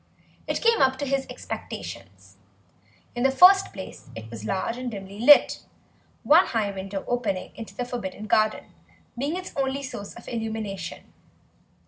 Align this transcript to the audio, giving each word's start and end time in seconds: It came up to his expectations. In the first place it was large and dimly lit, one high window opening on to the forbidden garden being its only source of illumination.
It 0.47 0.63
came 0.63 0.81
up 0.81 0.97
to 0.97 1.05
his 1.05 1.27
expectations. 1.27 2.37
In 3.13 3.21
the 3.21 3.29
first 3.29 3.71
place 3.71 4.09
it 4.15 4.31
was 4.31 4.43
large 4.43 4.75
and 4.75 4.89
dimly 4.89 5.19
lit, 5.19 5.63
one 6.23 6.47
high 6.47 6.71
window 6.71 7.05
opening 7.07 7.51
on 7.55 7.65
to 7.65 7.77
the 7.77 7.85
forbidden 7.85 8.25
garden 8.25 8.73
being 9.15 9.37
its 9.37 9.53
only 9.55 9.83
source 9.83 10.15
of 10.15 10.27
illumination. 10.27 11.13